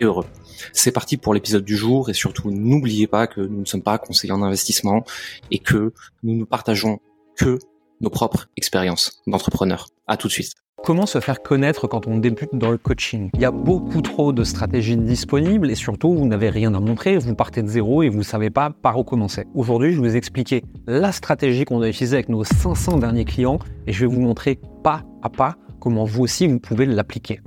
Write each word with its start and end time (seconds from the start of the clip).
et 0.00 0.04
heureux. 0.04 0.26
C'est 0.72 0.92
parti 0.92 1.16
pour 1.16 1.34
l'épisode 1.34 1.64
du 1.64 1.76
jour 1.76 2.10
et 2.10 2.14
surtout 2.14 2.50
n'oubliez 2.50 3.06
pas 3.06 3.26
que 3.26 3.40
nous 3.40 3.60
ne 3.60 3.64
sommes 3.64 3.82
pas 3.82 3.98
conseillers 3.98 4.32
en 4.32 4.42
investissement 4.42 5.04
et 5.50 5.58
que 5.58 5.92
nous 6.22 6.36
ne 6.36 6.44
partageons 6.44 7.00
que 7.36 7.58
nos 8.00 8.10
propres 8.10 8.48
expériences 8.56 9.22
d'entrepreneurs. 9.26 9.88
À 10.06 10.16
tout 10.16 10.28
de 10.28 10.32
suite. 10.32 10.52
Comment 10.84 11.06
se 11.06 11.18
faire 11.18 11.42
connaître 11.42 11.86
quand 11.86 12.06
on 12.06 12.18
débute 12.18 12.50
dans 12.52 12.70
le 12.70 12.76
coaching? 12.76 13.30
Il 13.32 13.40
y 13.40 13.46
a 13.46 13.50
beaucoup 13.50 14.02
trop 14.02 14.34
de 14.34 14.44
stratégies 14.44 14.98
disponibles 14.98 15.70
et 15.70 15.74
surtout 15.74 16.14
vous 16.14 16.26
n'avez 16.26 16.50
rien 16.50 16.74
à 16.74 16.80
montrer, 16.80 17.16
vous 17.16 17.34
partez 17.34 17.62
de 17.62 17.68
zéro 17.68 18.02
et 18.02 18.10
vous 18.10 18.18
ne 18.18 18.22
savez 18.22 18.50
pas 18.50 18.68
par 18.68 18.98
où 18.98 19.02
commencer. 19.02 19.46
Aujourd'hui, 19.54 19.92
je 19.94 20.00
vais 20.02 20.08
vous 20.08 20.16
expliquer 20.16 20.62
la 20.86 21.10
stratégie 21.10 21.64
qu'on 21.64 21.80
a 21.80 21.88
utilisée 21.88 22.16
avec 22.16 22.28
nos 22.28 22.44
500 22.44 22.98
derniers 22.98 23.24
clients 23.24 23.60
et 23.86 23.94
je 23.94 24.00
vais 24.00 24.14
vous 24.14 24.20
montrer 24.20 24.60
pas 24.82 25.04
à 25.22 25.30
pas 25.30 25.56
comment 25.80 26.04
vous 26.04 26.24
aussi 26.24 26.46
vous 26.46 26.60
pouvez 26.60 26.84
l'appliquer. 26.84 27.40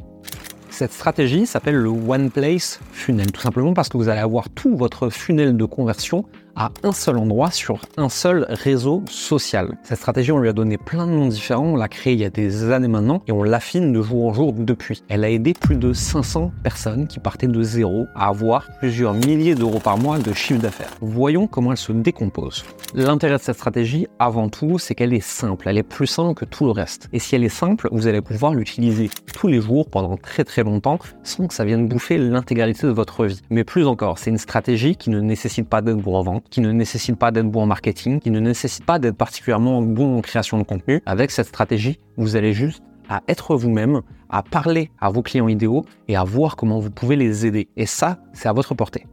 Cette 0.77 0.93
stratégie 0.93 1.47
s'appelle 1.47 1.73
le 1.73 1.89
One 1.89 2.29
Place 2.29 2.79
Funnel, 2.91 3.31
tout 3.31 3.41
simplement 3.41 3.73
parce 3.73 3.89
que 3.89 3.97
vous 3.97 4.09
allez 4.09 4.19
avoir 4.19 4.47
tout 4.51 4.77
votre 4.77 5.09
funnel 5.09 5.57
de 5.57 5.65
conversion 5.65 6.23
à 6.57 6.71
un 6.83 6.91
seul 6.91 7.17
endroit 7.17 7.51
sur 7.51 7.79
un 7.97 8.09
seul 8.09 8.45
réseau 8.49 9.03
social. 9.09 9.77
Cette 9.83 9.99
stratégie, 9.99 10.31
on 10.31 10.39
lui 10.39 10.49
a 10.49 10.53
donné 10.53 10.77
plein 10.77 11.05
de 11.05 11.11
noms 11.11 11.27
différents, 11.27 11.67
on 11.67 11.75
l'a 11.75 11.87
créée 11.87 12.13
il 12.13 12.19
y 12.19 12.25
a 12.25 12.31
des 12.31 12.71
années 12.71 12.87
maintenant 12.87 13.21
et 13.27 13.31
on 13.31 13.43
l'affine 13.43 13.93
de 13.93 14.01
jour 14.01 14.25
en 14.25 14.33
jour 14.33 14.53
depuis. 14.53 15.03
Elle 15.07 15.23
a 15.23 15.29
aidé 15.29 15.53
plus 15.53 15.75
de 15.75 15.93
500 15.93 16.51
personnes 16.63 17.07
qui 17.07 17.19
partaient 17.19 17.47
de 17.47 17.61
zéro 17.61 18.07
à 18.15 18.27
avoir 18.27 18.67
plusieurs 18.79 19.13
milliers 19.13 19.53
d'euros 19.53 19.79
par 19.79 19.97
mois 19.97 20.17
de 20.17 20.33
chiffre 20.33 20.59
d'affaires. 20.59 20.89
Voyons 20.99 21.45
comment 21.45 21.71
elle 21.71 21.77
se 21.77 21.91
décompose. 21.91 22.65
L'intérêt 22.95 23.37
de 23.37 23.41
cette 23.41 23.55
stratégie, 23.55 24.07
avant 24.17 24.49
tout, 24.49 24.79
c'est 24.79 24.95
qu'elle 24.95 25.13
est 25.13 25.19
simple. 25.19 25.67
Elle 25.69 25.77
est 25.77 25.83
plus 25.83 26.07
simple 26.07 26.33
que 26.33 26.45
tout 26.45 26.65
le 26.65 26.71
reste. 26.71 27.07
Et 27.13 27.19
si 27.19 27.35
elle 27.35 27.43
est 27.43 27.49
simple, 27.49 27.87
vous 27.91 28.07
allez 28.07 28.21
pouvoir 28.21 28.55
l'utiliser 28.55 29.11
tous 29.33 29.47
les 29.47 29.61
jours 29.61 29.89
pendant 29.89 30.17
très 30.17 30.43
très 30.43 30.63
longtemps 30.63 30.97
sans 31.21 31.45
que 31.47 31.53
ça 31.53 31.65
vienne 31.65 31.87
bouffer 31.87 32.17
l'intégralité 32.17 32.87
de 32.87 32.91
votre 32.91 33.25
vie. 33.25 33.41
Mais 33.51 33.63
plus 33.63 33.85
encore, 33.85 34.17
c'est 34.17 34.31
une 34.31 34.37
stratégie 34.39 34.95
qui 34.95 35.11
ne 35.11 35.19
nécessite 35.19 35.69
pas 35.69 35.81
d'être 35.81 35.97
vente 35.99 36.46
qui 36.49 36.61
ne 36.61 36.71
nécessite 36.71 37.17
pas 37.17 37.31
d'être 37.31 37.49
bon 37.49 37.63
en 37.63 37.65
marketing, 37.65 38.19
qui 38.19 38.31
ne 38.31 38.39
nécessite 38.39 38.85
pas 38.85 38.99
d'être 38.99 39.17
particulièrement 39.17 39.81
bon 39.81 40.17
en 40.17 40.21
création 40.21 40.57
de 40.57 40.63
contenu. 40.63 41.01
Avec 41.05 41.31
cette 41.31 41.47
stratégie, 41.47 41.99
vous 42.17 42.35
allez 42.35 42.53
juste 42.53 42.81
à 43.09 43.21
être 43.27 43.55
vous-même, 43.55 44.01
à 44.29 44.43
parler 44.43 44.91
à 44.99 45.09
vos 45.09 45.21
clients 45.21 45.47
idéaux 45.47 45.85
et 46.07 46.15
à 46.15 46.23
voir 46.23 46.55
comment 46.55 46.79
vous 46.79 46.91
pouvez 46.91 47.15
les 47.15 47.45
aider. 47.45 47.69
Et 47.77 47.85
ça, 47.85 48.19
c'est 48.33 48.49
à 48.49 48.53
votre 48.53 48.75
portée. 48.75 49.05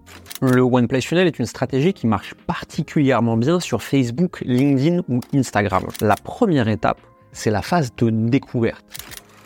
Le 0.42 0.62
One 0.62 0.88
Place 0.88 1.04
Funnel 1.04 1.26
est 1.26 1.38
une 1.38 1.46
stratégie 1.46 1.92
qui 1.92 2.06
marche 2.06 2.34
particulièrement 2.46 3.36
bien 3.36 3.60
sur 3.60 3.82
Facebook, 3.82 4.42
LinkedIn 4.44 5.02
ou 5.08 5.20
Instagram. 5.34 5.84
La 6.00 6.16
première 6.16 6.68
étape, 6.68 7.00
c'est 7.32 7.50
la 7.50 7.62
phase 7.62 7.94
de 7.96 8.10
découverte 8.10 8.84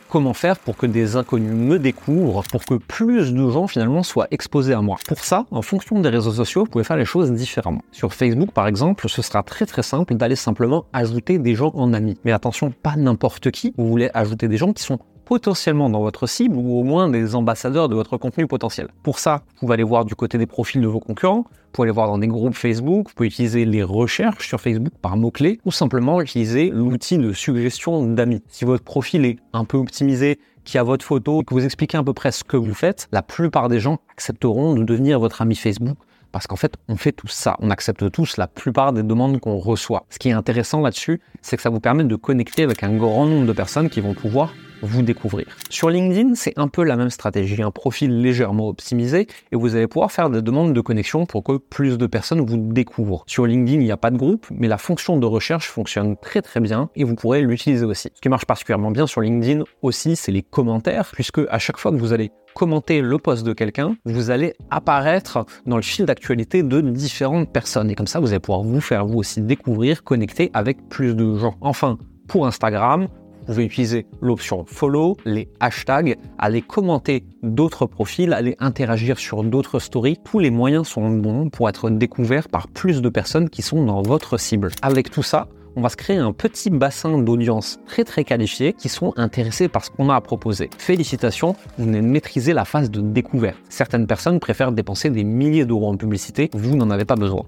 comment 0.08 0.34
faire 0.34 0.58
pour 0.58 0.76
que 0.76 0.86
des 0.86 1.16
inconnus 1.16 1.52
me 1.52 1.78
découvrent, 1.78 2.42
pour 2.50 2.64
que 2.64 2.74
plus 2.74 3.32
de 3.32 3.50
gens 3.50 3.66
finalement 3.66 4.02
soient 4.02 4.28
exposés 4.30 4.72
à 4.72 4.80
moi. 4.80 4.96
Pour 5.06 5.20
ça, 5.20 5.46
en 5.50 5.62
fonction 5.62 6.00
des 6.00 6.08
réseaux 6.08 6.32
sociaux, 6.32 6.64
vous 6.64 6.70
pouvez 6.70 6.84
faire 6.84 6.96
les 6.96 7.04
choses 7.04 7.32
différemment. 7.32 7.82
Sur 7.92 8.14
Facebook, 8.14 8.50
par 8.52 8.66
exemple, 8.66 9.08
ce 9.08 9.22
sera 9.22 9.42
très 9.42 9.66
très 9.66 9.82
simple 9.82 10.14
d'aller 10.14 10.36
simplement 10.36 10.86
ajouter 10.92 11.38
des 11.38 11.54
gens 11.54 11.72
en 11.74 11.92
amis. 11.92 12.18
Mais 12.24 12.32
attention, 12.32 12.70
pas 12.70 12.96
n'importe 12.96 13.50
qui. 13.50 13.74
Vous 13.76 13.88
voulez 13.88 14.10
ajouter 14.14 14.48
des 14.48 14.56
gens 14.56 14.72
qui 14.72 14.82
sont 14.82 14.98
potentiellement 15.28 15.90
dans 15.90 16.00
votre 16.00 16.26
cible 16.26 16.56
ou 16.56 16.80
au 16.80 16.84
moins 16.84 17.10
des 17.10 17.34
ambassadeurs 17.34 17.90
de 17.90 17.94
votre 17.94 18.16
contenu 18.16 18.46
potentiel. 18.46 18.88
Pour 19.02 19.18
ça, 19.18 19.42
vous 19.46 19.60
pouvez 19.60 19.74
aller 19.74 19.82
voir 19.82 20.06
du 20.06 20.14
côté 20.14 20.38
des 20.38 20.46
profils 20.46 20.80
de 20.80 20.86
vos 20.86 21.00
concurrents, 21.00 21.44
vous 21.46 21.70
pouvez 21.70 21.84
aller 21.84 21.94
voir 21.94 22.06
dans 22.06 22.16
des 22.16 22.28
groupes 22.28 22.54
Facebook, 22.54 23.08
vous 23.08 23.14
pouvez 23.14 23.26
utiliser 23.26 23.66
les 23.66 23.82
recherches 23.82 24.48
sur 24.48 24.58
Facebook 24.58 24.94
par 25.02 25.18
mots-clés 25.18 25.60
ou 25.66 25.70
simplement 25.70 26.22
utiliser 26.22 26.70
l'outil 26.70 27.18
de 27.18 27.34
suggestion 27.34 28.06
d'amis. 28.06 28.42
Si 28.48 28.64
votre 28.64 28.84
profil 28.84 29.26
est 29.26 29.36
un 29.52 29.66
peu 29.66 29.76
optimisé, 29.76 30.38
qui 30.64 30.78
a 30.78 30.82
votre 30.82 31.04
photo, 31.04 31.42
que 31.42 31.52
vous 31.52 31.64
expliquez 31.64 31.98
à 31.98 32.02
peu 32.02 32.14
près 32.14 32.32
ce 32.32 32.42
que 32.42 32.56
vous 32.56 32.72
faites, 32.72 33.06
la 33.12 33.20
plupart 33.20 33.68
des 33.68 33.80
gens 33.80 33.98
accepteront 34.10 34.76
de 34.76 34.82
devenir 34.82 35.20
votre 35.20 35.42
ami 35.42 35.56
Facebook 35.56 35.98
parce 36.32 36.46
qu'en 36.46 36.56
fait, 36.56 36.76
on 36.88 36.96
fait 36.96 37.12
tout 37.12 37.28
ça. 37.28 37.56
On 37.60 37.68
accepte 37.68 38.10
tous 38.10 38.38
la 38.38 38.46
plupart 38.46 38.94
des 38.94 39.02
demandes 39.02 39.40
qu'on 39.40 39.58
reçoit. 39.58 40.06
Ce 40.08 40.18
qui 40.18 40.30
est 40.30 40.32
intéressant 40.32 40.80
là-dessus, 40.80 41.20
c'est 41.42 41.56
que 41.56 41.62
ça 41.62 41.70
vous 41.70 41.80
permet 41.80 42.04
de 42.04 42.16
connecter 42.16 42.62
avec 42.62 42.82
un 42.82 42.96
grand 42.96 43.26
nombre 43.26 43.46
de 43.46 43.52
personnes 43.52 43.90
qui 43.90 44.00
vont 44.00 44.14
pouvoir 44.14 44.54
vous 44.82 45.02
découvrir. 45.02 45.46
Sur 45.70 45.90
LinkedIn, 45.90 46.34
c'est 46.34 46.52
un 46.56 46.68
peu 46.68 46.84
la 46.84 46.96
même 46.96 47.10
stratégie, 47.10 47.62
un 47.62 47.70
profil 47.70 48.20
légèrement 48.20 48.68
optimisé 48.68 49.26
et 49.52 49.56
vous 49.56 49.74
allez 49.74 49.86
pouvoir 49.86 50.12
faire 50.12 50.30
des 50.30 50.42
demandes 50.42 50.72
de 50.72 50.80
connexion 50.80 51.26
pour 51.26 51.44
que 51.44 51.56
plus 51.56 51.98
de 51.98 52.06
personnes 52.06 52.40
vous 52.40 52.56
découvrent. 52.56 53.24
Sur 53.26 53.46
LinkedIn, 53.46 53.80
il 53.80 53.84
n'y 53.84 53.92
a 53.92 53.96
pas 53.96 54.10
de 54.10 54.16
groupe, 54.16 54.46
mais 54.50 54.68
la 54.68 54.78
fonction 54.78 55.18
de 55.18 55.26
recherche 55.26 55.68
fonctionne 55.68 56.16
très 56.16 56.42
très 56.42 56.60
bien 56.60 56.90
et 56.96 57.04
vous 57.04 57.14
pourrez 57.14 57.42
l'utiliser 57.42 57.84
aussi. 57.84 58.10
Ce 58.14 58.20
qui 58.20 58.28
marche 58.28 58.46
particulièrement 58.46 58.90
bien 58.90 59.06
sur 59.06 59.20
LinkedIn 59.20 59.64
aussi, 59.82 60.16
c'est 60.16 60.32
les 60.32 60.42
commentaires, 60.42 61.10
puisque 61.12 61.40
à 61.50 61.58
chaque 61.58 61.78
fois 61.78 61.90
que 61.90 61.96
vous 61.96 62.12
allez 62.12 62.30
commenter 62.54 63.00
le 63.00 63.18
post 63.18 63.44
de 63.44 63.52
quelqu'un, 63.52 63.96
vous 64.04 64.30
allez 64.30 64.54
apparaître 64.70 65.46
dans 65.66 65.76
le 65.76 65.82
fil 65.82 66.06
d'actualité 66.06 66.62
de 66.62 66.80
différentes 66.80 67.52
personnes. 67.52 67.90
Et 67.90 67.94
comme 67.94 68.06
ça, 68.06 68.20
vous 68.20 68.30
allez 68.30 68.40
pouvoir 68.40 68.62
vous 68.62 68.80
faire 68.80 69.06
vous 69.06 69.18
aussi 69.18 69.40
découvrir, 69.40 70.02
connecter 70.02 70.50
avec 70.54 70.88
plus 70.88 71.14
de 71.14 71.36
gens. 71.36 71.54
Enfin, 71.60 71.98
pour 72.26 72.46
Instagram, 72.46 73.08
vous 73.48 73.54
pouvez 73.54 73.64
utiliser 73.64 74.06
l'option 74.20 74.66
follow, 74.66 75.16
les 75.24 75.48
hashtags, 75.58 76.18
aller 76.38 76.60
commenter 76.60 77.24
d'autres 77.42 77.86
profils, 77.86 78.34
aller 78.34 78.56
interagir 78.58 79.18
sur 79.18 79.42
d'autres 79.42 79.78
stories. 79.78 80.18
Tous 80.22 80.38
les 80.38 80.50
moyens 80.50 80.86
sont 80.86 81.08
bons 81.08 81.48
pour 81.48 81.66
être 81.70 81.88
découverts 81.88 82.48
par 82.48 82.68
plus 82.68 83.00
de 83.00 83.08
personnes 83.08 83.48
qui 83.48 83.62
sont 83.62 83.82
dans 83.82 84.02
votre 84.02 84.36
cible. 84.36 84.68
Avec 84.82 85.10
tout 85.10 85.22
ça, 85.22 85.48
on 85.76 85.80
va 85.80 85.88
se 85.88 85.96
créer 85.96 86.18
un 86.18 86.32
petit 86.32 86.68
bassin 86.68 87.16
d'audience 87.16 87.78
très 87.86 88.04
très 88.04 88.22
qualifié 88.22 88.74
qui 88.74 88.90
sont 88.90 89.14
intéressés 89.16 89.68
par 89.68 89.82
ce 89.82 89.90
qu'on 89.90 90.10
a 90.10 90.16
à 90.16 90.20
proposer. 90.20 90.68
Félicitations, 90.76 91.54
vous 91.78 91.86
venez 91.86 92.02
de 92.02 92.06
maîtriser 92.06 92.52
la 92.52 92.66
phase 92.66 92.90
de 92.90 93.00
découverte. 93.00 93.56
Certaines 93.70 94.06
personnes 94.06 94.40
préfèrent 94.40 94.72
dépenser 94.72 95.08
des 95.08 95.24
milliers 95.24 95.64
d'euros 95.64 95.88
en 95.88 95.96
publicité, 95.96 96.50
vous 96.52 96.76
n'en 96.76 96.90
avez 96.90 97.06
pas 97.06 97.16
besoin. 97.16 97.44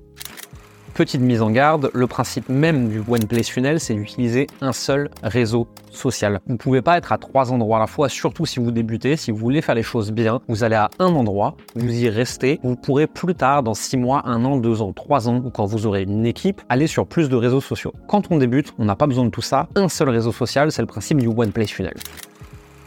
Petite 1.01 1.23
mise 1.23 1.41
en 1.41 1.51
garde, 1.51 1.91
le 1.95 2.07
principe 2.07 2.51
même 2.51 2.91
du 2.91 2.99
One 3.09 3.25
Place 3.27 3.49
Funnel, 3.49 3.81
c'est 3.81 3.95
d'utiliser 3.95 4.49
un 4.61 4.75
seul 4.75 5.09
réseau 5.23 5.67
social. 5.91 6.41
Vous 6.47 6.53
ne 6.53 6.59
pouvez 6.59 6.83
pas 6.83 6.99
être 6.99 7.11
à 7.11 7.17
trois 7.17 7.53
endroits 7.53 7.79
à 7.79 7.81
la 7.81 7.87
fois, 7.87 8.11
surtout 8.11 8.45
si 8.45 8.61
vous 8.61 8.71
débutez, 8.71 9.17
si 9.17 9.31
vous 9.31 9.39
voulez 9.39 9.63
faire 9.63 9.75
les 9.75 9.83
choses 9.83 10.13
bien, 10.13 10.43
vous 10.47 10.63
allez 10.63 10.77
à 10.77 10.91
un 10.99 11.07
endroit, 11.07 11.57
vous 11.75 11.91
y 11.91 12.11
restez, 12.11 12.61
vous 12.63 12.77
pourrez 12.77 13.07
plus 13.07 13.35
tard, 13.35 13.63
dans 13.63 13.73
six 13.73 13.97
mois, 13.97 14.21
un 14.27 14.45
an, 14.45 14.59
deux 14.59 14.83
ans, 14.83 14.93
trois 14.93 15.27
ans, 15.27 15.43
ou 15.43 15.49
quand 15.49 15.65
vous 15.65 15.87
aurez 15.87 16.03
une 16.03 16.27
équipe, 16.27 16.61
aller 16.69 16.87
sur 16.87 17.07
plus 17.07 17.31
de 17.31 17.37
réseaux 17.37 17.63
sociaux. 17.63 17.95
Quand 18.07 18.31
on 18.31 18.37
débute, 18.37 18.75
on 18.79 18.85
n'a 18.85 18.95
pas 18.95 19.07
besoin 19.07 19.25
de 19.25 19.31
tout 19.31 19.41
ça, 19.41 19.69
un 19.77 19.89
seul 19.89 20.11
réseau 20.11 20.33
social, 20.33 20.71
c'est 20.71 20.83
le 20.83 20.87
principe 20.87 21.17
du 21.17 21.29
One 21.29 21.51
Place 21.51 21.71
Funnel. 21.71 21.95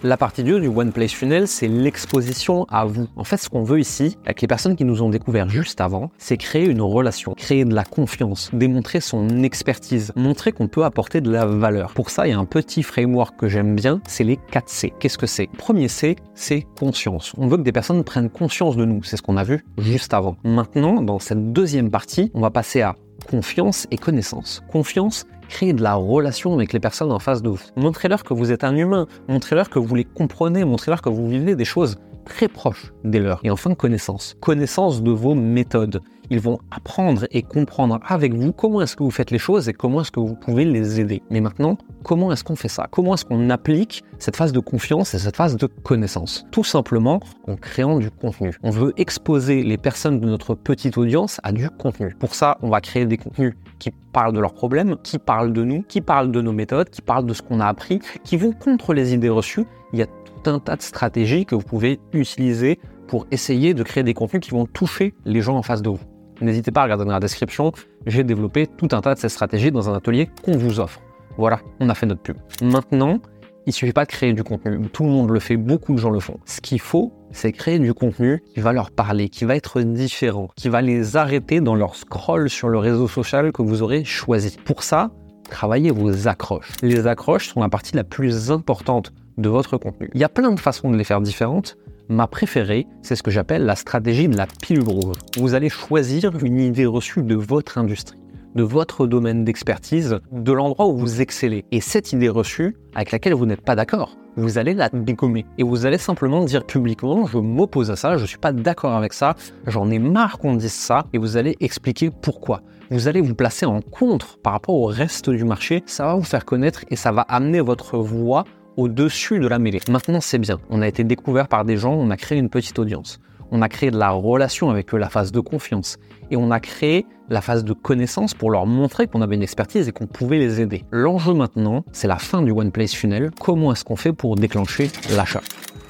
La 0.05 0.17
partie 0.17 0.43
2 0.43 0.59
du 0.59 0.67
One 0.67 0.91
Place 0.91 1.13
Funnel, 1.13 1.47
c'est 1.47 1.69
l'exposition 1.69 2.65
à 2.65 2.83
vous. 2.83 3.07
En 3.15 3.23
fait, 3.23 3.37
ce 3.37 3.47
qu'on 3.47 3.63
veut 3.63 3.79
ici, 3.79 4.17
avec 4.25 4.41
les 4.41 4.49
personnes 4.49 4.75
qui 4.75 4.83
nous 4.83 5.01
ont 5.01 5.09
découvert 5.09 5.47
juste 5.47 5.79
avant, 5.79 6.11
c'est 6.17 6.35
créer 6.35 6.65
une 6.65 6.81
relation, 6.81 7.33
créer 7.35 7.63
de 7.63 7.73
la 7.73 7.85
confiance, 7.85 8.49
démontrer 8.51 8.99
son 8.99 9.43
expertise, 9.43 10.11
montrer 10.17 10.51
qu'on 10.51 10.67
peut 10.67 10.83
apporter 10.83 11.21
de 11.21 11.31
la 11.31 11.45
valeur. 11.45 11.93
Pour 11.93 12.09
ça, 12.09 12.27
il 12.27 12.31
y 12.31 12.33
a 12.33 12.37
un 12.37 12.43
petit 12.43 12.83
framework 12.83 13.39
que 13.39 13.47
j'aime 13.47 13.77
bien, 13.77 14.01
c'est 14.05 14.25
les 14.25 14.35
4 14.35 14.67
C. 14.67 14.93
Qu'est-ce 14.99 15.17
que 15.17 15.25
c'est? 15.25 15.47
Premier 15.57 15.87
C, 15.87 16.17
c'est 16.35 16.67
conscience. 16.77 17.31
On 17.37 17.47
veut 17.47 17.55
que 17.55 17.61
des 17.61 17.71
personnes 17.71 18.03
prennent 18.03 18.29
conscience 18.29 18.75
de 18.75 18.83
nous, 18.83 19.03
c'est 19.03 19.15
ce 19.15 19.21
qu'on 19.21 19.37
a 19.37 19.45
vu 19.45 19.63
juste 19.77 20.13
avant. 20.13 20.35
Maintenant, 20.43 21.01
dans 21.01 21.19
cette 21.19 21.53
deuxième 21.53 21.89
partie, 21.89 22.29
on 22.33 22.41
va 22.41 22.51
passer 22.51 22.81
à 22.81 22.97
confiance 23.29 23.87
et 23.89 23.97
connaissance. 23.97 24.63
Confiance, 24.69 25.25
créer 25.53 25.73
de 25.73 25.83
la 25.83 25.93
relation 25.93 26.55
avec 26.55 26.73
les 26.73 26.79
personnes 26.79 27.11
en 27.11 27.19
face 27.19 27.43
de 27.43 27.49
vous. 27.49 27.59
Montrez-leur 27.75 28.23
que 28.23 28.33
vous 28.33 28.51
êtes 28.51 28.63
un 28.63 28.75
humain, 28.75 29.05
montrez-leur 29.27 29.69
que 29.69 29.77
vous 29.77 29.93
les 29.93 30.03
comprenez, 30.03 30.65
montrez-leur 30.65 31.03
que 31.03 31.09
vous 31.09 31.29
vivez 31.29 31.55
des 31.55 31.63
choses 31.63 31.99
très 32.25 32.47
proches 32.47 32.91
des 33.03 33.19
leurs. 33.19 33.39
Et 33.43 33.51
enfin, 33.51 33.75
connaissance. 33.75 34.35
Connaissance 34.39 35.03
de 35.03 35.11
vos 35.11 35.35
méthodes. 35.35 36.01
Ils 36.29 36.39
vont 36.39 36.59
apprendre 36.71 37.25
et 37.31 37.41
comprendre 37.41 37.99
avec 38.05 38.33
vous 38.33 38.53
comment 38.53 38.81
est-ce 38.81 38.95
que 38.95 39.03
vous 39.03 39.11
faites 39.11 39.31
les 39.31 39.37
choses 39.37 39.69
et 39.69 39.73
comment 39.73 40.01
est-ce 40.01 40.11
que 40.11 40.19
vous 40.19 40.35
pouvez 40.35 40.65
les 40.65 40.99
aider. 40.99 41.21
Mais 41.29 41.41
maintenant, 41.41 41.77
comment 42.03 42.31
est-ce 42.31 42.43
qu'on 42.43 42.55
fait 42.55 42.69
ça? 42.69 42.87
Comment 42.89 43.13
est-ce 43.13 43.25
qu'on 43.25 43.49
applique 43.49 44.03
cette 44.19 44.35
phase 44.35 44.53
de 44.53 44.59
confiance 44.59 45.13
et 45.13 45.19
cette 45.19 45.35
phase 45.35 45.57
de 45.57 45.67
connaissance? 45.67 46.45
Tout 46.51 46.63
simplement 46.63 47.19
en 47.47 47.55
créant 47.55 47.99
du 47.99 48.09
contenu. 48.09 48.53
On 48.63 48.69
veut 48.69 48.93
exposer 48.97 49.63
les 49.63 49.77
personnes 49.77 50.19
de 50.19 50.25
notre 50.27 50.55
petite 50.55 50.97
audience 50.97 51.39
à 51.43 51.51
du 51.51 51.69
contenu. 51.69 52.15
Pour 52.19 52.35
ça, 52.35 52.57
on 52.61 52.69
va 52.69 52.81
créer 52.81 53.05
des 53.05 53.17
contenus 53.17 53.53
qui 53.79 53.91
parlent 53.91 54.33
de 54.33 54.39
leurs 54.39 54.53
problèmes, 54.53 54.95
qui 55.03 55.19
parlent 55.19 55.51
de 55.51 55.63
nous, 55.63 55.83
qui 55.83 56.01
parlent 56.01 56.31
de 56.31 56.41
nos 56.41 56.53
méthodes, 56.53 56.89
qui 56.89 57.01
parlent 57.01 57.25
de 57.25 57.33
ce 57.33 57.41
qu'on 57.41 57.59
a 57.59 57.67
appris, 57.67 57.99
qui 58.23 58.37
vont 58.37 58.53
contre 58.53 58.93
les 58.93 59.13
idées 59.13 59.29
reçues. 59.29 59.65
Il 59.91 59.99
y 59.99 60.03
a 60.03 60.07
tout 60.07 60.49
un 60.49 60.59
tas 60.59 60.75
de 60.75 60.81
stratégies 60.81 61.45
que 61.45 61.55
vous 61.55 61.63
pouvez 61.63 61.99
utiliser 62.13 62.79
pour 63.07 63.27
essayer 63.31 63.73
de 63.73 63.83
créer 63.83 64.03
des 64.03 64.13
contenus 64.13 64.41
qui 64.41 64.51
vont 64.51 64.65
toucher 64.65 65.13
les 65.25 65.41
gens 65.41 65.57
en 65.57 65.63
face 65.63 65.81
de 65.81 65.89
vous. 65.89 65.99
N'hésitez 66.41 66.71
pas 66.71 66.81
à 66.81 66.83
regarder 66.83 67.05
dans 67.05 67.11
la 67.11 67.19
description, 67.19 67.71
j'ai 68.05 68.23
développé 68.23 68.67
tout 68.67 68.89
un 68.91 69.01
tas 69.01 69.15
de 69.15 69.19
ces 69.19 69.29
stratégies 69.29 69.71
dans 69.71 69.89
un 69.89 69.93
atelier 69.93 70.29
qu'on 70.43 70.57
vous 70.57 70.79
offre. 70.79 70.99
Voilà, 71.37 71.59
on 71.79 71.89
a 71.89 71.95
fait 71.95 72.05
notre 72.05 72.21
pub. 72.21 72.37
Maintenant, 72.61 73.19
il 73.65 73.73
suffit 73.73 73.93
pas 73.93 74.05
de 74.05 74.09
créer 74.09 74.33
du 74.33 74.43
contenu. 74.43 74.87
Tout 74.89 75.03
le 75.03 75.09
monde 75.09 75.29
le 75.29 75.39
fait, 75.39 75.57
beaucoup 75.57 75.93
de 75.93 75.97
gens 75.97 76.09
le 76.09 76.19
font. 76.19 76.37
Ce 76.45 76.59
qu'il 76.59 76.79
faut, 76.79 77.13
c'est 77.31 77.51
créer 77.51 77.79
du 77.79 77.93
contenu 77.93 78.43
qui 78.53 78.59
va 78.59 78.73
leur 78.73 78.91
parler, 78.91 79.29
qui 79.29 79.45
va 79.45 79.55
être 79.55 79.81
différent, 79.81 80.49
qui 80.55 80.69
va 80.69 80.81
les 80.81 81.15
arrêter 81.15 81.61
dans 81.61 81.75
leur 81.75 81.95
scroll 81.95 82.49
sur 82.49 82.69
le 82.69 82.77
réseau 82.77 83.07
social 83.07 83.51
que 83.51 83.61
vous 83.61 83.81
aurez 83.81 84.03
choisi. 84.03 84.57
Pour 84.65 84.83
ça, 84.83 85.11
travaillez 85.49 85.91
vos 85.91 86.27
accroches. 86.27 86.71
Les 86.81 87.07
accroches 87.07 87.49
sont 87.49 87.61
la 87.61 87.69
partie 87.69 87.95
la 87.95 88.03
plus 88.03 88.51
importante 88.51 89.13
de 89.37 89.49
votre 89.49 89.77
contenu. 89.77 90.09
Il 90.13 90.21
y 90.21 90.23
a 90.23 90.29
plein 90.29 90.51
de 90.51 90.59
façons 90.59 90.91
de 90.91 90.97
les 90.97 91.03
faire 91.03 91.21
différentes. 91.21 91.77
Ma 92.09 92.27
préférée, 92.27 92.87
c'est 93.01 93.15
ce 93.15 93.23
que 93.23 93.31
j'appelle 93.31 93.65
la 93.65 93.75
stratégie 93.75 94.27
de 94.27 94.37
la 94.37 94.47
pilule 94.47 94.87
rouge. 94.87 95.15
Vous 95.37 95.53
allez 95.53 95.69
choisir 95.69 96.31
une 96.43 96.59
idée 96.59 96.85
reçue 96.85 97.23
de 97.23 97.35
votre 97.35 97.77
industrie 97.77 98.17
de 98.55 98.63
votre 98.63 99.07
domaine 99.07 99.43
d'expertise, 99.43 100.19
de 100.31 100.51
l'endroit 100.51 100.87
où 100.87 100.97
vous 100.97 101.21
excellez. 101.21 101.65
Et 101.71 101.81
cette 101.81 102.13
idée 102.13 102.29
reçue, 102.29 102.75
avec 102.95 103.11
laquelle 103.11 103.33
vous 103.33 103.45
n'êtes 103.45 103.61
pas 103.61 103.75
d'accord, 103.75 104.17
vous 104.35 104.57
allez 104.57 104.73
la 104.73 104.89
dégommer. 104.89 105.45
Et 105.57 105.63
vous 105.63 105.85
allez 105.85 105.97
simplement 105.97 106.43
dire 106.43 106.65
publiquement, 106.65 107.25
je 107.25 107.37
m'oppose 107.37 107.91
à 107.91 107.95
ça, 107.95 108.17
je 108.17 108.23
ne 108.23 108.27
suis 108.27 108.37
pas 108.37 108.51
d'accord 108.51 108.93
avec 108.93 109.13
ça, 109.13 109.35
j'en 109.67 109.89
ai 109.89 109.99
marre 109.99 110.37
qu'on 110.37 110.55
dise 110.55 110.73
ça, 110.73 111.05
et 111.13 111.17
vous 111.17 111.37
allez 111.37 111.55
expliquer 111.59 112.09
pourquoi. 112.09 112.61
Vous 112.91 113.07
allez 113.07 113.21
vous 113.21 113.35
placer 113.35 113.65
en 113.65 113.81
contre 113.81 114.37
par 114.39 114.53
rapport 114.53 114.75
au 114.75 114.85
reste 114.85 115.29
du 115.29 115.45
marché, 115.45 115.83
ça 115.85 116.05
va 116.05 116.15
vous 116.15 116.23
faire 116.23 116.45
connaître 116.45 116.83
et 116.89 116.95
ça 116.95 117.11
va 117.11 117.21
amener 117.21 117.61
votre 117.61 117.97
voix 117.97 118.43
au-dessus 118.77 119.39
de 119.39 119.47
la 119.47 119.59
mêlée. 119.59 119.79
Maintenant, 119.89 120.21
c'est 120.21 120.39
bien. 120.39 120.59
On 120.69 120.81
a 120.81 120.87
été 120.87 121.03
découvert 121.03 121.47
par 121.47 121.65
des 121.65 121.77
gens, 121.77 121.93
on 121.93 122.09
a 122.09 122.17
créé 122.17 122.37
une 122.37 122.49
petite 122.49 122.79
audience. 122.79 123.19
On 123.51 123.61
a 123.61 123.69
créé 123.69 123.91
de 123.91 123.97
la 123.97 124.09
relation 124.09 124.69
avec 124.69 124.93
eux, 124.93 124.97
la 124.97 125.09
phase 125.09 125.31
de 125.31 125.39
confiance. 125.39 125.97
Et 126.31 126.37
on 126.37 126.49
a 126.49 126.59
créé 126.59 127.05
la 127.29 127.41
phase 127.41 127.63
de 127.63 127.73
connaissance 127.73 128.33
pour 128.33 128.49
leur 128.49 128.65
montrer 128.65 129.07
qu'on 129.07 129.21
avait 129.21 129.35
une 129.35 129.43
expertise 129.43 129.87
et 129.87 129.91
qu'on 129.91 130.07
pouvait 130.07 130.39
les 130.39 130.59
aider. 130.59 130.85
L'enjeu 130.91 131.33
maintenant, 131.33 131.85
c'est 131.91 132.07
la 132.07 132.17
fin 132.17 132.41
du 132.41 132.51
One 132.51 132.71
Place 132.71 132.95
Funnel. 132.95 133.31
Comment 133.39 133.71
est-ce 133.71 133.83
qu'on 133.83 133.95
fait 133.95 134.13
pour 134.13 134.35
déclencher 134.35 134.89
l'achat? 135.15 135.41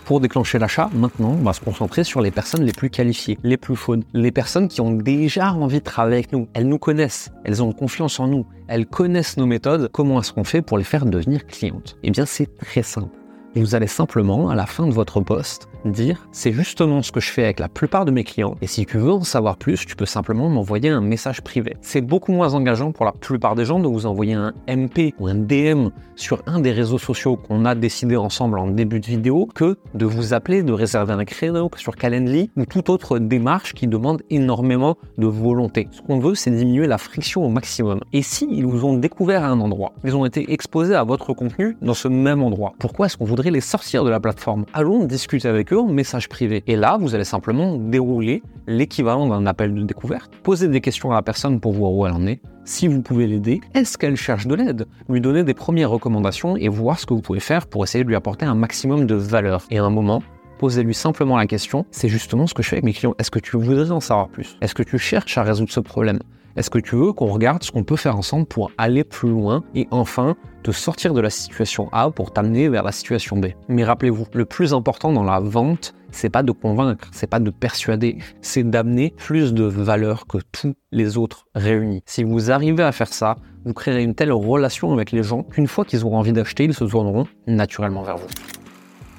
Pour 0.05 0.19
déclencher 0.19 0.59
l'achat, 0.59 0.89
maintenant, 0.93 1.37
on 1.39 1.43
va 1.43 1.53
se 1.53 1.61
concentrer 1.61 2.03
sur 2.03 2.21
les 2.21 2.31
personnes 2.31 2.63
les 2.63 2.73
plus 2.73 2.89
qualifiées, 2.89 3.37
les 3.43 3.57
plus 3.57 3.75
chaudes, 3.75 4.03
les 4.13 4.31
personnes 4.31 4.67
qui 4.67 4.81
ont 4.81 4.91
déjà 4.91 5.53
envie 5.53 5.79
de 5.79 5.83
travailler 5.83 6.17
avec 6.17 6.33
nous. 6.33 6.47
Elles 6.53 6.67
nous 6.67 6.79
connaissent, 6.79 7.31
elles 7.45 7.63
ont 7.63 7.71
confiance 7.71 8.19
en 8.19 8.27
nous, 8.27 8.45
elles 8.67 8.85
connaissent 8.85 9.37
nos 9.37 9.45
méthodes. 9.45 9.89
Comment 9.91 10.19
est-ce 10.19 10.33
qu'on 10.33 10.43
fait 10.43 10.61
pour 10.61 10.77
les 10.77 10.83
faire 10.83 11.05
devenir 11.05 11.45
clientes? 11.45 11.97
Eh 12.03 12.11
bien, 12.11 12.25
c'est 12.25 12.57
très 12.57 12.83
simple. 12.83 13.22
Vous 13.55 13.75
allez 13.75 13.87
simplement, 13.87 14.49
à 14.49 14.55
la 14.55 14.65
fin 14.65 14.87
de 14.87 14.93
votre 14.93 15.21
poste, 15.21 15.69
dire 15.85 16.27
c'est 16.31 16.51
justement 16.51 17.03
ce 17.03 17.11
que 17.11 17.19
je 17.19 17.29
fais 17.29 17.43
avec 17.43 17.59
la 17.59 17.69
plupart 17.69 18.03
de 18.03 18.09
mes 18.09 18.23
clients 18.23 18.55
et 18.61 18.67
si 18.67 18.83
tu 18.85 18.97
veux 18.97 19.11
en 19.11 19.23
savoir 19.23 19.57
plus, 19.57 19.85
tu 19.85 19.95
peux 19.95 20.07
simplement 20.07 20.49
m'envoyer 20.49 20.89
un 20.89 21.01
message 21.01 21.41
privé. 21.41 21.77
C'est 21.81 22.01
beaucoup 22.01 22.31
moins 22.31 22.55
engageant 22.55 22.91
pour 22.91 23.05
la 23.05 23.11
plupart 23.11 23.53
des 23.53 23.65
gens 23.65 23.79
de 23.79 23.87
vous 23.87 24.07
envoyer 24.07 24.33
un 24.33 24.53
MP 24.67 25.13
ou 25.19 25.27
un 25.27 25.35
DM 25.35 25.89
sur 26.15 26.41
un 26.47 26.61
des 26.61 26.71
réseaux 26.71 26.97
sociaux 26.97 27.35
qu'on 27.35 27.65
a 27.65 27.75
décidé 27.75 28.15
ensemble 28.15 28.57
en 28.57 28.67
début 28.67 28.99
de 28.99 29.05
vidéo 29.05 29.47
que 29.53 29.77
de 29.93 30.05
vous 30.05 30.33
appeler, 30.33 30.63
de 30.63 30.73
réserver 30.73 31.13
un 31.13 31.25
créneau 31.25 31.69
sur 31.75 31.95
Calendly 31.95 32.49
ou 32.57 32.65
toute 32.65 32.89
autre 32.89 33.19
démarche 33.19 33.73
qui 33.73 33.85
demande 33.85 34.23
énormément 34.31 34.97
de 35.19 35.27
volonté. 35.27 35.89
Ce 35.91 36.01
qu'on 36.01 36.17
veut, 36.17 36.33
c'est 36.33 36.51
diminuer 36.51 36.87
la 36.87 36.97
friction 36.97 37.45
au 37.45 37.49
maximum. 37.49 37.99
Et 38.13 38.23
si 38.23 38.47
ils 38.49 38.65
vous 38.65 38.85
ont 38.85 38.97
découvert 38.97 39.43
à 39.43 39.47
un 39.47 39.59
endroit, 39.59 39.93
ils 40.03 40.15
ont 40.15 40.25
été 40.25 40.51
exposés 40.51 40.95
à 40.95 41.03
votre 41.03 41.33
contenu 41.33 41.77
dans 41.83 41.93
ce 41.93 42.07
même 42.07 42.41
endroit, 42.41 42.73
pourquoi 42.79 43.05
est-ce 43.05 43.17
qu'on 43.17 43.25
voudrait 43.25 43.42
les 43.51 43.61
sortir 43.61 44.03
de 44.03 44.09
la 44.09 44.19
plateforme 44.19 44.65
Allons 44.73 45.05
discuter 45.05 45.47
avec 45.47 45.71
eux 45.71 45.83
message 45.83 46.29
privé. 46.29 46.63
Et 46.67 46.75
là, 46.75 46.97
vous 46.99 47.15
allez 47.15 47.23
simplement 47.23 47.77
dérouler 47.77 48.43
l'équivalent 48.67 49.27
d'un 49.27 49.45
appel 49.45 49.73
de 49.73 49.83
découverte, 49.83 50.31
poser 50.43 50.67
des 50.67 50.81
questions 50.81 51.11
à 51.11 51.15
la 51.15 51.21
personne 51.21 51.59
pour 51.59 51.73
voir 51.73 51.91
où 51.91 52.05
elle 52.05 52.13
en 52.13 52.25
est, 52.25 52.39
si 52.65 52.87
vous 52.87 53.01
pouvez 53.01 53.27
l'aider, 53.27 53.59
est-ce 53.73 53.97
qu'elle 53.97 54.15
cherche 54.15 54.47
de 54.47 54.55
l'aide? 54.55 54.87
Lui 55.09 55.19
donner 55.19 55.43
des 55.43 55.53
premières 55.53 55.89
recommandations 55.89 56.55
et 56.55 56.69
voir 56.69 56.97
ce 56.97 57.05
que 57.05 57.13
vous 57.13 57.21
pouvez 57.21 57.41
faire 57.41 57.67
pour 57.67 57.83
essayer 57.83 58.03
de 58.03 58.09
lui 58.09 58.15
apporter 58.15 58.45
un 58.45 58.55
maximum 58.55 59.05
de 59.05 59.15
valeur. 59.15 59.63
Et 59.69 59.79
à 59.79 59.83
un 59.83 59.89
moment, 59.89 60.23
posez-lui 60.59 60.93
simplement 60.93 61.35
la 61.35 61.45
question, 61.45 61.85
c'est 61.91 62.07
justement 62.07 62.47
ce 62.47 62.53
que 62.53 62.63
je 62.63 62.69
fais 62.69 62.75
avec 62.77 62.85
mes 62.85 62.93
clients. 62.93 63.15
Est-ce 63.19 63.31
que 63.31 63.39
tu 63.39 63.57
voudrais 63.57 63.91
en 63.91 63.99
savoir 63.99 64.29
plus? 64.29 64.57
Est-ce 64.61 64.73
que 64.73 64.83
tu 64.83 64.97
cherches 64.97 65.37
à 65.37 65.43
résoudre 65.43 65.71
ce 65.71 65.81
problème? 65.81 66.19
Est-ce 66.55 66.69
que 66.69 66.77
tu 66.77 66.95
veux 66.95 67.13
qu'on 67.13 67.27
regarde 67.27 67.63
ce 67.63 67.71
qu'on 67.71 67.83
peut 67.83 67.95
faire 67.95 68.15
ensemble 68.15 68.45
pour 68.45 68.71
aller 68.77 69.03
plus 69.03 69.29
loin 69.29 69.63
et 69.73 69.87
enfin 69.89 70.35
te 70.61 70.71
sortir 70.71 71.13
de 71.15 71.21
la 71.21 71.31
situation 71.31 71.89
A 71.91 72.11
pour 72.11 72.31
t'amener 72.31 72.69
vers 72.69 72.83
la 72.83 72.91
situation 72.91 73.37
B? 73.37 73.47
Mais 73.69 73.83
rappelez-vous, 73.83 74.27
le 74.33 74.45
plus 74.45 74.73
important 74.73 75.11
dans 75.11 75.23
la 75.23 75.39
vente, 75.39 75.95
c'est 76.11 76.29
pas 76.29 76.43
de 76.43 76.51
convaincre, 76.51 77.09
c'est 77.11 77.27
pas 77.27 77.39
de 77.39 77.49
persuader, 77.49 78.19
c'est 78.41 78.69
d'amener 78.69 79.15
plus 79.17 79.53
de 79.53 79.63
valeur 79.63 80.27
que 80.27 80.37
tous 80.51 80.75
les 80.91 81.17
autres 81.17 81.47
réunis. 81.55 82.03
Si 82.05 82.23
vous 82.23 82.51
arrivez 82.51 82.83
à 82.83 82.91
faire 82.91 83.11
ça, 83.11 83.35
vous 83.65 83.73
créerez 83.73 84.03
une 84.03 84.13
telle 84.13 84.31
relation 84.31 84.93
avec 84.93 85.11
les 85.11 85.23
gens 85.23 85.41
qu'une 85.41 85.67
fois 85.67 85.85
qu'ils 85.85 86.05
auront 86.05 86.19
envie 86.19 86.33
d'acheter, 86.33 86.65
ils 86.65 86.73
se 86.73 86.83
tourneront 86.83 87.25
naturellement 87.47 88.03
vers 88.03 88.17
vous. 88.17 88.27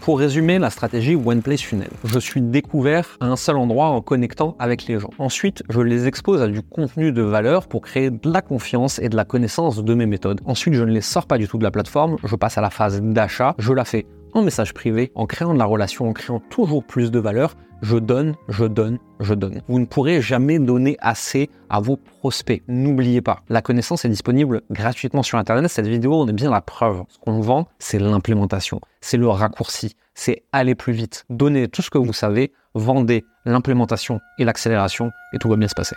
Pour 0.05 0.19
résumer 0.19 0.59
la 0.59 0.69
stratégie 0.69 1.15
One 1.17 1.41
Place 1.41 1.63
Funnel, 1.63 1.89
je 2.05 2.19
suis 2.19 2.43
découvert 2.43 3.17
à 3.21 3.27
un 3.29 3.37
seul 3.37 3.57
endroit 3.57 3.87
en 3.87 4.03
connectant 4.03 4.55
avec 4.59 4.85
les 4.85 5.01
gens. 5.01 5.09
Ensuite, 5.19 5.63
je 5.71 5.81
les 5.81 6.07
expose 6.07 6.43
à 6.43 6.47
du 6.47 6.61
contenu 6.61 7.11
de 7.11 7.23
valeur 7.23 7.69
pour 7.69 7.81
créer 7.81 8.11
de 8.11 8.31
la 8.31 8.43
confiance 8.43 8.99
et 8.99 9.09
de 9.09 9.17
la 9.17 9.25
connaissance 9.25 9.83
de 9.83 9.95
mes 9.95 10.05
méthodes. 10.05 10.43
Ensuite, 10.45 10.75
je 10.75 10.85
ne 10.85 10.93
les 10.93 11.01
sors 11.01 11.27
pas 11.27 11.39
du 11.39 11.49
tout 11.49 11.57
de 11.57 11.65
la 11.65 11.71
plateforme, 11.71 12.19
je 12.23 12.37
passe 12.37 12.59
à 12.59 12.61
la 12.61 12.69
phase 12.69 13.01
d'achat, 13.01 13.55
je 13.57 13.73
la 13.73 13.87
fais 13.87 14.05
en 14.35 14.43
message 14.43 14.75
privé, 14.75 15.11
en 15.15 15.25
créant 15.25 15.55
de 15.55 15.59
la 15.59 15.65
relation, 15.65 16.07
en 16.07 16.13
créant 16.13 16.41
toujours 16.51 16.85
plus 16.85 17.11
de 17.11 17.19
valeur, 17.19 17.55
je 17.85 17.99
donne, 17.99 18.35
je 18.49 18.65
donne, 18.65 18.99
je 19.21 19.35
donne. 19.35 19.61
Vous 19.69 19.79
ne 19.79 19.85
pourrez 19.85 20.23
jamais 20.23 20.59
donner 20.59 20.97
assez 21.01 21.51
à 21.69 21.81
vos 21.81 21.97
prospects. 21.97 22.63
N'oubliez 22.67 23.21
pas, 23.21 23.43
la 23.49 23.61
connaissance 23.61 24.05
est 24.07 24.09
disponible 24.09 24.63
gratuitement 24.71 25.23
sur 25.23 25.39
Internet. 25.39 25.71
Cette 25.71 25.87
vidéo 25.87 26.15
on 26.15 26.27
est 26.27 26.33
bien 26.33 26.51
la 26.51 26.63
preuve. 26.63 27.05
Ce 27.09 27.19
qu'on 27.19 27.41
vend, 27.41 27.69
c'est 27.79 27.99
l'implémentation, 27.99 28.81
c'est 29.03 29.19
le 29.19 29.29
raccourci, 29.29 29.97
c'est 30.15 30.45
aller 30.53 30.75
plus 30.75 30.95
vite. 30.95 31.27
Donnez 31.29 31.69
tout 31.69 31.83
ce 31.83 31.91
que 31.91 31.99
vous 31.99 32.15
savez, 32.15 32.53
vendez 32.75 33.25
l'implémentation 33.45 34.21
et 34.39 34.45
l'accélération 34.45 35.11
et 35.35 35.39
tout 35.39 35.51
va 35.51 35.57
bien 35.57 35.69
se 35.69 35.75
passer. 35.75 35.97